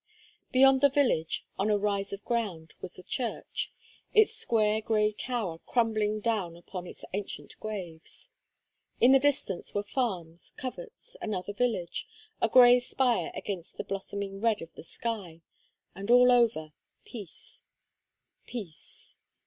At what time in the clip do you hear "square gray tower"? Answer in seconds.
4.33-5.59